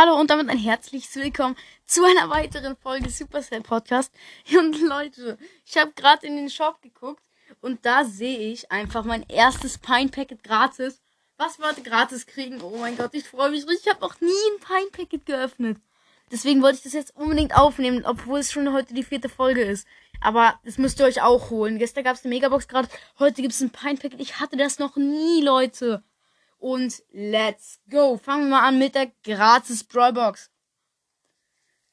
Hallo 0.00 0.14
und 0.14 0.30
damit 0.30 0.48
ein 0.48 0.58
herzliches 0.58 1.16
Willkommen 1.16 1.56
zu 1.84 2.04
einer 2.04 2.30
weiteren 2.30 2.76
Folge 2.76 3.10
Supercell 3.10 3.62
Podcast. 3.62 4.14
Und 4.56 4.80
Leute, 4.80 5.36
ich 5.66 5.76
habe 5.76 5.90
gerade 5.90 6.24
in 6.24 6.36
den 6.36 6.50
Shop 6.50 6.80
geguckt 6.82 7.24
und 7.62 7.84
da 7.84 8.04
sehe 8.04 8.52
ich 8.52 8.70
einfach 8.70 9.02
mein 9.02 9.24
erstes 9.28 9.76
Pine 9.76 10.08
Packet 10.08 10.44
gratis. 10.44 11.02
Was 11.36 11.58
wir 11.58 11.72
gratis 11.82 12.26
kriegen? 12.26 12.60
Oh 12.62 12.76
mein 12.78 12.96
Gott, 12.96 13.12
ich 13.12 13.24
freue 13.24 13.50
mich 13.50 13.66
richtig. 13.66 13.86
Ich 13.86 13.92
habe 13.92 14.00
noch 14.00 14.20
nie 14.20 14.28
ein 14.28 14.60
Pine 14.60 14.90
Packet 14.92 15.26
geöffnet. 15.26 15.78
Deswegen 16.30 16.62
wollte 16.62 16.76
ich 16.76 16.84
das 16.84 16.92
jetzt 16.92 17.16
unbedingt 17.16 17.56
aufnehmen, 17.56 18.04
obwohl 18.06 18.38
es 18.38 18.52
schon 18.52 18.72
heute 18.72 18.94
die 18.94 19.02
vierte 19.02 19.28
Folge 19.28 19.62
ist. 19.62 19.84
Aber 20.20 20.60
das 20.64 20.78
müsst 20.78 21.00
ihr 21.00 21.06
euch 21.06 21.22
auch 21.22 21.50
holen. 21.50 21.80
Gestern 21.80 22.04
gab 22.04 22.14
es 22.14 22.24
eine 22.24 22.32
Megabox 22.32 22.68
gerade, 22.68 22.88
heute 23.18 23.42
gibt 23.42 23.52
es 23.52 23.60
ein 23.60 23.70
Pine 23.70 23.96
Packet. 23.96 24.20
Ich 24.20 24.38
hatte 24.38 24.56
das 24.56 24.78
noch 24.78 24.94
nie, 24.94 25.42
Leute. 25.42 26.04
Und 26.58 27.02
let's 27.10 27.80
go. 27.88 28.18
Fangen 28.18 28.44
wir 28.44 28.56
mal 28.56 28.68
an 28.68 28.78
mit 28.78 28.94
der 28.94 29.06
gratis 29.22 29.84
Brawlbox. 29.84 30.50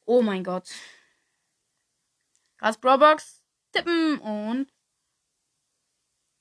Oh 0.05 0.21
mein 0.21 0.43
Gott. 0.43 0.69
Gratis 2.57 2.79
Brawlbox. 2.79 3.43
Tippen 3.71 4.19
und 4.19 4.71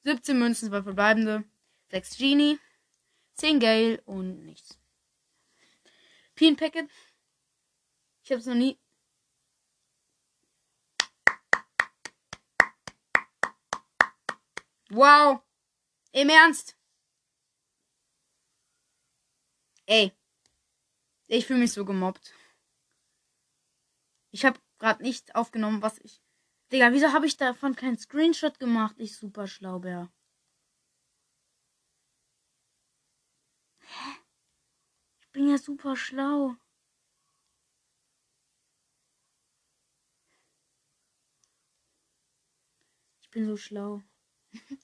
17 0.05 0.39
Münzen, 0.39 0.69
2 0.69 0.83
verbleibende. 0.83 1.45
6 1.91 2.17
Genie. 2.17 2.59
10 3.35 3.61
Gale 3.61 4.01
und 4.03 4.45
nichts. 4.45 4.79
Pin 6.35 6.57
Packet. 6.57 6.89
Ich 8.23 8.33
hab's 8.33 8.47
noch 8.47 8.55
nie. 8.55 8.79
Wow. 14.91 15.41
Im 16.13 16.29
Ernst? 16.29 16.77
Ey. 19.87 20.13
Ich 21.27 21.47
fühle 21.47 21.61
mich 21.61 21.73
so 21.73 21.85
gemobbt. 21.85 22.33
Ich 24.31 24.45
habe 24.45 24.59
gerade 24.79 25.03
nicht 25.03 25.35
aufgenommen, 25.37 25.83
was 25.83 25.99
ich. 25.99 26.23
Digga, 26.73 26.93
wieso 26.93 27.13
habe 27.13 27.27
ich 27.27 27.37
davon 27.37 27.77
keinen 27.77 27.99
Screenshot 27.99 28.59
gemacht? 28.59 28.97
Ich 28.99 29.17
super 29.17 29.47
schlau, 29.47 29.79
Bär. 29.79 30.11
Hä? 33.81 34.11
Ich 35.21 35.31
bin 35.31 35.49
ja 35.49 35.59
super 35.59 35.97
schlau. 35.97 36.57
Ich 43.21 43.31
bin 43.31 43.47
so 43.47 43.57
schlau. 43.57 44.03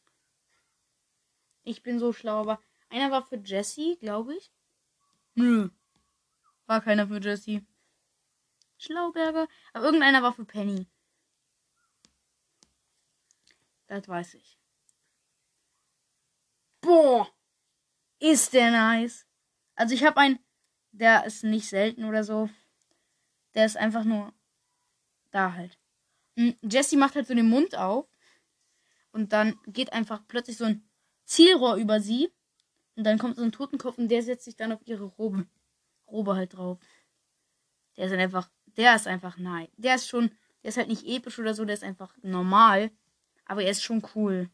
ich 1.65 1.83
bin 1.83 1.99
so 1.99 2.13
schlau, 2.13 2.41
aber 2.41 2.61
einer 2.89 3.11
war 3.11 3.27
für 3.27 3.37
Jesse, 3.37 3.97
glaube 3.97 4.35
ich. 4.37 4.53
Nö. 5.35 5.71
War 6.67 6.81
keiner 6.81 7.09
für 7.09 7.21
Jesse. 7.21 7.65
Schlauberger. 8.79 9.49
Aber 9.73 9.85
irgendeiner 9.85 10.23
war 10.23 10.33
für 10.33 10.45
Penny. 10.45 10.87
Das 13.87 14.07
weiß 14.09 14.35
ich. 14.35 14.59
Boah. 16.81 17.31
Ist 18.19 18.53
der 18.53 18.71
nice. 18.71 19.27
Also 19.75 19.95
ich 19.95 20.05
habe 20.05 20.21
einen, 20.21 20.39
der 20.93 21.25
ist 21.25 21.43
nicht 21.43 21.69
selten 21.69 22.05
oder 22.05 22.23
so. 22.23 22.51
Der 23.55 23.67
ist 23.67 23.77
einfach 23.77 24.05
nur 24.05 24.33
da 25.31 25.55
halt. 25.55 25.79
Hm, 26.37 26.57
Jesse 26.63 26.97
macht 26.97 27.15
halt 27.15 27.27
so 27.27 27.35
den 27.35 27.49
Mund 27.49 27.75
auf. 27.75 28.07
Und 29.13 29.33
dann 29.33 29.59
geht 29.67 29.93
einfach 29.93 30.27
plötzlich 30.29 30.57
so 30.57 30.65
ein 30.65 30.89
Zielrohr 31.25 31.77
über 31.77 32.01
sie. 32.01 32.33
Und 33.01 33.05
dann 33.05 33.17
kommt 33.17 33.37
so 33.37 33.43
ein 33.43 33.51
Totenkopf 33.51 33.97
und 33.97 34.09
der 34.09 34.23
setzt 34.23 34.45
sich 34.45 34.57
dann 34.57 34.73
auf 34.73 34.87
ihre 34.87 35.05
Robe. 35.05 35.47
Robe 36.07 36.37
halt 36.37 36.55
drauf. 36.55 36.79
Der 37.97 38.05
ist 38.05 38.13
einfach, 38.13 38.51
der 38.77 38.95
ist 38.95 39.07
einfach 39.07 39.39
nein. 39.39 39.69
Der 39.79 39.95
ist 39.95 40.07
schon, 40.07 40.29
der 40.63 40.69
ist 40.69 40.77
halt 40.77 40.89
nicht 40.89 41.07
episch 41.07 41.39
oder 41.39 41.55
so, 41.55 41.65
der 41.65 41.73
ist 41.73 41.83
einfach 41.83 42.15
normal. 42.21 42.91
Aber 43.47 43.63
er 43.63 43.71
ist 43.71 43.83
schon 43.83 44.07
cool. 44.15 44.51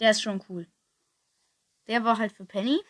Der 0.00 0.10
ist 0.10 0.20
schon 0.20 0.42
cool. 0.48 0.66
Der 1.86 2.02
war 2.02 2.18
halt 2.18 2.32
für 2.32 2.44
Penny. 2.44 2.80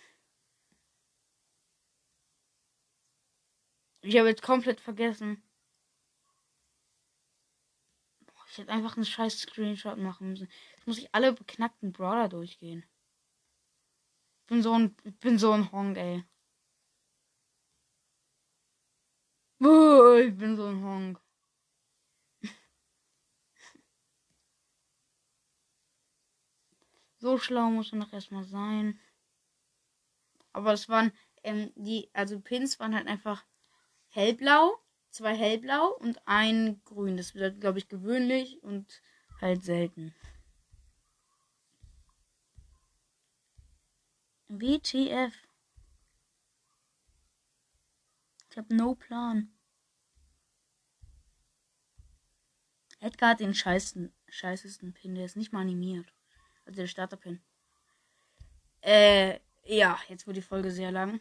Ich 4.01 4.17
habe 4.17 4.29
jetzt 4.31 4.41
komplett 4.43 4.81
vergessen. 4.81 5.43
Ich 8.59 8.63
hätte 8.63 8.73
einfach 8.73 8.97
einen 8.97 9.07
scheiß 9.07 9.39
Screenshot 9.39 9.99
machen 9.99 10.31
müssen. 10.31 10.49
Jetzt 10.73 10.87
muss 10.89 10.99
ich 10.99 11.15
alle 11.15 11.33
beknackten 11.33 11.93
Brawler 11.93 12.29
durchgehen. 12.29 12.85
Ich 14.41 14.47
bin 14.47 14.65
so 14.65 14.73
ein, 14.73 14.97
ich 15.05 15.17
bin 15.21 15.39
so 15.39 15.53
ein 15.53 15.71
Honk, 15.71 15.97
ey. 15.97 16.25
Ich 19.61 20.37
bin 20.37 20.57
so 20.57 20.67
ein 20.67 20.83
Honk. 20.83 21.21
So 27.19 27.39
schlau 27.39 27.71
muss 27.71 27.93
man 27.93 28.01
doch 28.01 28.13
erstmal 28.13 28.43
sein. 28.43 28.99
Aber 30.53 30.73
es 30.73 30.89
waren, 30.89 31.13
ähm, 31.45 31.71
die, 31.77 32.11
also 32.13 32.41
Pins 32.41 32.81
waren 32.81 32.97
halt 32.97 33.07
einfach 33.07 33.45
hellblau 34.09 34.83
zwei 35.11 35.35
hellblau 35.37 35.89
und 36.01 36.21
ein 36.27 36.81
grün. 36.85 37.17
Das 37.17 37.35
wird, 37.35 37.61
glaube 37.61 37.79
ich, 37.79 37.89
gewöhnlich 37.89 38.63
und 38.63 39.03
halt 39.41 39.63
selten. 39.63 40.15
WTF. 44.49 45.35
Ich 48.51 48.57
habe 48.57 48.75
no 48.75 48.95
Plan. 48.95 49.53
Edgar 53.01 53.31
hat 53.31 53.41
den 53.41 53.55
scheißen, 53.55 54.13
scheißesten 54.29 54.93
Pin. 54.95 55.15
Der 55.15 55.27
ist 55.27 55.37
nicht 55.37 55.53
mal 55.53 55.61
animiert. 55.61 56.13
Also 56.65 56.81
der 56.81 56.89
Starterpin. 56.89 57.41
Äh, 58.81 59.39
ja, 59.65 59.99
jetzt 60.09 60.27
wird 60.27 60.37
die 60.37 60.43
Folge 60.43 60.71
sehr 60.71 60.91
lang. 60.91 61.21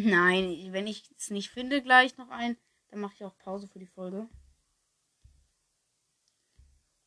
Nein, 0.00 0.68
wenn 0.70 0.86
ich 0.86 1.10
es 1.18 1.30
nicht 1.30 1.50
finde, 1.50 1.82
gleich 1.82 2.16
noch 2.18 2.28
ein, 2.30 2.56
dann 2.88 3.00
mache 3.00 3.14
ich 3.14 3.24
auch 3.24 3.36
Pause 3.38 3.66
für 3.66 3.80
die 3.80 3.86
Folge. 3.86 4.28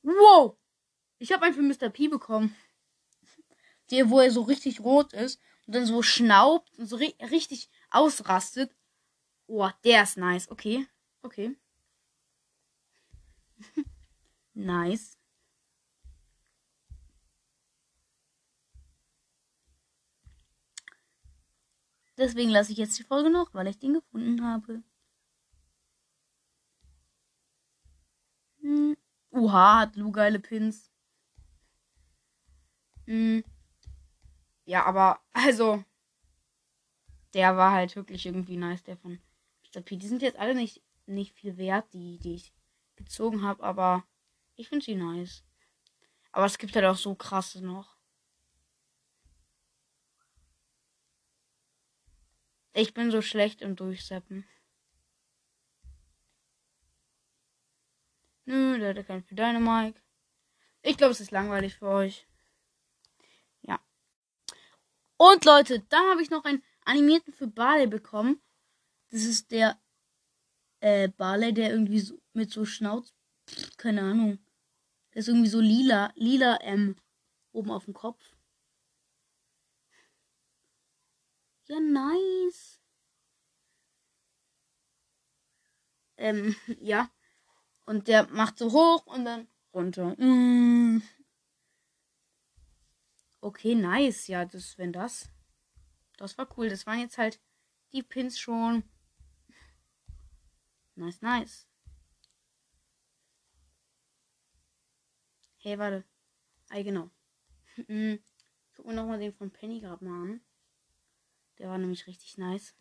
Wow! 0.04 0.58
Ich 1.18 1.32
habe 1.32 1.46
einen 1.46 1.54
für 1.54 1.62
Mr. 1.62 1.90
P 1.90 2.10
bekommen. 2.10 2.54
Der, 3.92 4.10
wo 4.10 4.20
er 4.20 4.30
so 4.30 4.42
richtig 4.42 4.82
rot 4.82 5.14
ist 5.14 5.40
und 5.68 5.76
dann 5.76 5.86
so 5.86 6.02
schnaubt 6.02 6.78
und 6.78 6.86
so 6.86 6.98
ri 6.98 7.16
richtig 7.22 7.70
ausrastet. 7.92 8.76
Oh, 9.48 9.70
der 9.86 10.04
ist 10.04 10.18
nice. 10.18 10.52
Okay. 10.52 10.86
Okay. 11.22 11.56
nice. 14.54 15.18
Deswegen 22.18 22.50
lasse 22.50 22.72
ich 22.72 22.78
jetzt 22.78 22.98
die 23.00 23.04
Folge 23.04 23.30
noch, 23.30 23.54
weil 23.54 23.68
ich 23.68 23.80
den 23.80 23.94
gefunden 23.94 24.44
habe. 24.44 24.84
Hm. 28.62 28.96
Uha, 29.32 29.80
hat 29.80 29.96
Lu 29.96 30.12
geile 30.12 30.40
Pins. 30.40 30.92
Hm. 33.06 33.44
Ja, 34.66 34.86
aber 34.86 35.20
also 35.34 35.84
der 37.34 37.56
war 37.58 37.72
halt 37.72 37.96
wirklich 37.96 38.26
irgendwie 38.26 38.58
nice, 38.58 38.84
der 38.84 38.98
von 38.98 39.20
Mr. 39.64 39.82
Die 39.82 40.08
sind 40.08 40.22
jetzt 40.22 40.38
alle 40.38 40.56
nicht, 40.56 40.82
nicht 41.06 41.34
viel 41.34 41.58
wert, 41.58 41.94
die, 41.94 42.20
die 42.20 42.36
ich 42.36 42.54
gezogen 42.96 43.44
habe, 43.44 43.64
aber 43.64 44.04
ich 44.56 44.70
finde 44.70 44.86
sie 44.86 44.96
nice. 44.96 45.44
Aber 46.32 46.46
es 46.46 46.58
gibt 46.58 46.76
halt 46.76 46.86
auch 46.86 46.96
so 46.96 47.16
krasse 47.16 47.64
noch. 47.66 47.91
Ich 52.74 52.94
bin 52.94 53.12
so 53.12 53.22
schlecht 53.22 53.62
im 53.62 53.76
Durchseppen. 53.76 54.46
Nö, 58.46 58.80
der 58.80 58.96
hat 58.96 59.08
kein 59.08 59.24
für 59.24 59.36
deine 59.36 59.60
Mike. 59.60 60.02
Ich 60.82 60.98
glaube, 60.98 61.12
es 61.12 61.22
ist 61.22 61.32
langweilig 61.32 61.76
für 61.76 61.88
euch. 61.88 62.28
Ja. 63.62 63.80
Und 65.18 65.46
Leute, 65.46 65.82
dann 65.90 66.10
habe 66.10 66.22
ich 66.22 66.30
noch 66.30 66.46
einen 66.46 66.64
animierten 66.86 67.34
für 67.34 67.48
Barley 67.48 67.88
bekommen. 67.88 68.42
Das 69.10 69.24
ist 69.24 69.52
der 69.52 69.80
äh, 70.80 71.10
Barley, 71.10 71.54
der 71.54 71.72
irgendwie 71.72 72.00
so 72.00 72.20
mit 72.34 72.52
so 72.52 72.66
Schnauz. 72.66 73.14
keine 73.78 74.02
Ahnung. 74.02 74.40
Der 75.14 75.20
ist 75.20 75.28
irgendwie 75.28 75.50
so 75.50 75.60
lila. 75.60 76.12
Lila 76.16 76.58
M. 76.58 76.96
Oben 77.52 77.72
auf 77.72 77.86
dem 77.86 77.94
Kopf. 77.94 78.24
Ja, 81.72 81.80
nice. 81.80 82.82
Ähm, 86.18 86.54
ja. 86.82 87.10
Und 87.86 88.10
der 88.10 88.28
macht 88.28 88.58
so 88.58 88.74
hoch 88.74 89.06
und 89.06 89.24
dann 89.24 89.48
runter. 89.74 90.16
Mm. 90.18 91.02
Okay, 93.40 93.76
nice. 93.76 94.28
Ja, 94.28 94.44
das, 94.44 94.78
wenn 94.78 94.92
das. 94.92 95.30
Das 96.18 96.38
war 96.38 96.46
cool. 96.58 96.68
Das 96.68 96.86
waren 96.86 97.00
jetzt 97.00 97.18
halt 97.18 97.40
die 97.94 98.04
Pins 98.04 98.38
schon. 98.38 98.84
Nice, 100.96 101.22
nice. 101.22 101.68
Hey, 105.60 105.80
warte. 105.80 106.04
Ei, 106.70 106.84
genau. 106.84 107.10
Hm, 107.88 108.20
guck 108.76 108.86
mir 108.88 108.94
nochmal 108.94 109.20
den 109.20 109.34
von 109.34 109.50
Penny 109.52 109.80
gerade 109.80 110.04
mal 110.04 110.24
an. 110.24 110.42
Der 111.62 111.70
war 111.70 111.78
nämlich 111.78 112.08
richtig 112.08 112.40
nice. 112.40 112.74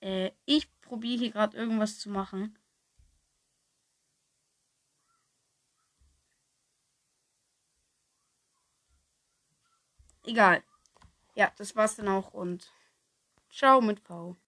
Äh, 0.00 0.30
ich 0.46 0.70
probiere 0.80 1.18
hier 1.18 1.30
gerade 1.32 1.54
irgendwas 1.54 1.98
zu 1.98 2.08
machen. 2.08 2.58
Egal. 10.24 10.62
Ja, 11.34 11.52
das 11.58 11.76
war's 11.76 11.96
dann 11.96 12.08
auch 12.08 12.32
und 12.32 12.72
ciao 13.50 13.82
mit 13.82 14.00
V. 14.00 14.36